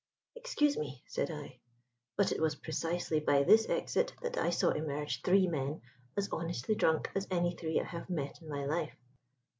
[0.35, 1.59] "Excuse me," said I,
[2.15, 5.83] "but it was precisely by this exit that I saw emerge three men
[6.17, 8.95] as honestly drunk as any three I have met in my life."